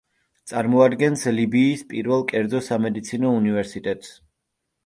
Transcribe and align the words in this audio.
წარმოადგენს 0.51 1.25
ლიბიის 1.39 1.83
პირველ 1.91 2.25
კერძო 2.31 2.65
სამედიცინო 2.71 3.35
უნივერსიტეტს. 3.43 4.15